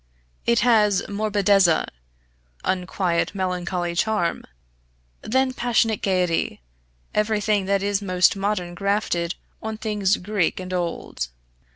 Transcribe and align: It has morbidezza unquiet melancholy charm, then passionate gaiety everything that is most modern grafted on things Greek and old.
It 0.47 0.61
has 0.61 1.03
morbidezza 1.07 1.85
unquiet 2.63 3.35
melancholy 3.35 3.93
charm, 3.93 4.43
then 5.21 5.53
passionate 5.53 6.01
gaiety 6.01 6.59
everything 7.13 7.65
that 7.65 7.83
is 7.83 8.01
most 8.01 8.35
modern 8.35 8.73
grafted 8.73 9.35
on 9.61 9.77
things 9.77 10.17
Greek 10.17 10.59
and 10.59 10.73
old. 10.73 11.27